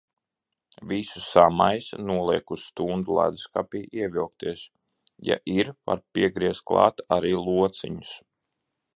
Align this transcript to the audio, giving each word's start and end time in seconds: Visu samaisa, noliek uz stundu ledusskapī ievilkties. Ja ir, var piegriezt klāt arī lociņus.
Visu 0.91 1.19
samaisa, 1.23 1.97
noliek 2.05 2.53
uz 2.55 2.63
stundu 2.69 3.17
ledusskapī 3.17 3.81
ievilkties. 3.99 4.63
Ja 5.29 5.37
ir, 5.57 5.69
var 5.91 6.01
piegriezt 6.19 6.65
klāt 6.73 7.05
arī 7.19 7.35
lociņus. 7.51 8.15